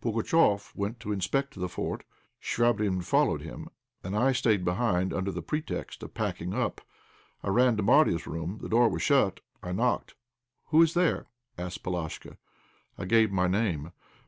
[0.00, 2.04] Pugatchéf went to inspect the fort;
[2.40, 3.66] Chvabrine followed him,
[4.04, 6.80] and I stayed behind under the pretext of packing up.
[7.42, 8.60] I ran to Marya's room.
[8.62, 10.14] The door was shut; I knocked.
[10.66, 11.26] "Who is there?"
[11.58, 12.36] asked Polashka.
[12.98, 13.90] I gave my name.